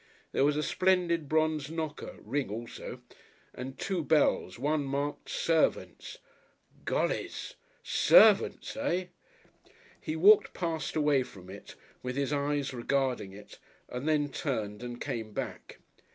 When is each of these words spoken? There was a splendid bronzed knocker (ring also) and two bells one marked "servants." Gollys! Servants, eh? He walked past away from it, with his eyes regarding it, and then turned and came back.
There 0.31 0.43
was 0.43 0.57
a 0.57 0.63
splendid 0.63 1.29
bronzed 1.29 1.71
knocker 1.71 2.15
(ring 2.23 2.49
also) 2.49 3.01
and 3.53 3.77
two 3.77 4.03
bells 4.03 4.57
one 4.57 4.83
marked 4.83 5.29
"servants." 5.29 6.17
Gollys! 6.85 7.53
Servants, 7.83 8.75
eh? 8.75 9.05
He 10.01 10.15
walked 10.15 10.55
past 10.55 10.95
away 10.95 11.21
from 11.21 11.51
it, 11.51 11.75
with 12.01 12.15
his 12.15 12.33
eyes 12.33 12.73
regarding 12.73 13.33
it, 13.33 13.59
and 13.89 14.09
then 14.09 14.29
turned 14.29 14.81
and 14.81 14.99
came 14.99 15.33
back. 15.33 15.77